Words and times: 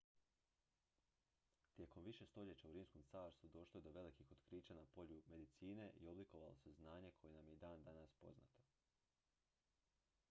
tijekom 1.73 2.03
više 2.03 2.25
stoljeća 2.25 2.67
u 2.69 2.71
rimskom 2.71 3.03
carstvu 3.11 3.47
došlo 3.53 3.77
je 3.77 3.81
do 3.89 3.93
velikih 3.99 4.31
otkrića 4.31 4.73
na 4.79 4.85
polju 4.95 5.21
medicine 5.27 5.91
i 5.99 6.07
oblikovalo 6.15 6.55
se 6.63 6.71
znanje 6.81 7.11
koje 7.21 7.33
nam 7.33 7.49
je 7.49 7.53
i 7.61 7.63
dan 7.67 7.83
danas 7.83 8.13
poznato 8.13 8.61